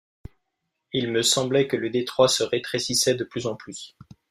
[0.93, 3.95] Il me semblait que le détroit se rétrécissait de plus en plus.